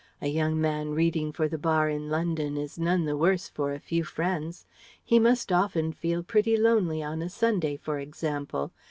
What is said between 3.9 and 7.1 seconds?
friends. He must often feel pretty lonely